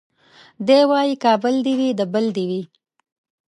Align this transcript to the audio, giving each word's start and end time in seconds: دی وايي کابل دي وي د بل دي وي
دی 0.67 0.79
وايي 0.89 1.15
کابل 1.25 1.55
دي 1.65 1.73
وي 1.79 1.89
د 1.99 2.01
بل 2.13 2.25
دي 2.35 2.43
وي 2.49 2.61